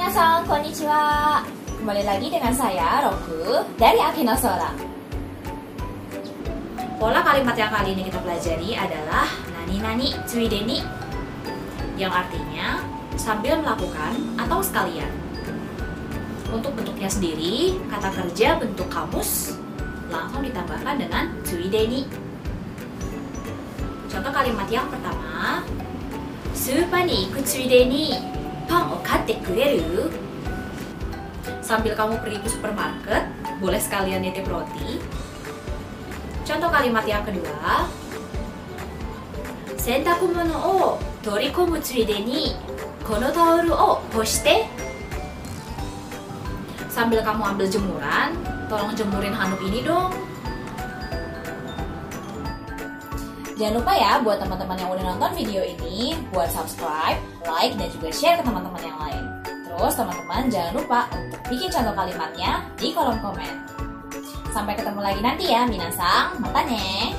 [0.00, 1.44] Minasan, konnichiwa.
[1.76, 4.72] Kembali lagi dengan saya, Roku, dari Akino Sora.
[6.96, 10.80] Pola kalimat yang kali ini kita pelajari adalah nani-nani tsuideni
[12.00, 12.80] yang artinya
[13.20, 15.12] sambil melakukan atau sekalian.
[16.48, 19.60] Untuk bentuknya sendiri, kata kerja bentuk kamus
[20.08, 22.08] langsung ditambahkan dengan tsuideni.
[24.08, 25.60] Contoh kalimat yang pertama,
[26.56, 28.14] スーパーに行くついでに
[28.71, 29.43] Bang, oh katik.
[31.59, 33.27] Sambil kamu pergi ke supermarket,
[33.59, 34.95] boleh sekalian nitip roti.
[36.47, 37.83] Contoh kalimat yang kedua.
[39.75, 40.75] Sentaku mono o
[41.19, 42.55] torikomu tsuide ni
[43.03, 44.63] kono taoru o hoshite.
[46.87, 48.39] Sambil kamu ambil jemuran,
[48.71, 50.15] tolong jemurin handuk ini dong.
[53.61, 58.09] Jangan lupa ya buat teman-teman yang udah nonton video ini, buat subscribe, like, dan juga
[58.09, 59.23] share ke teman-teman yang lain.
[59.45, 63.53] Terus teman-teman jangan lupa untuk bikin contoh kalimatnya di kolom komen.
[64.49, 66.41] Sampai ketemu lagi nanti ya, Minasang.
[66.41, 67.13] Mata nih.